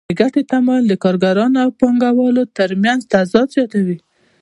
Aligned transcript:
د 0.09 0.11
ګټې 0.19 0.41
تمایل 0.51 0.83
د 0.87 0.93
کارګرانو 1.03 1.57
او 1.63 1.69
پانګوالو 1.79 2.43
ترمنځ 2.57 2.99
تضاد 3.13 3.47
زیاتوي 3.55 3.97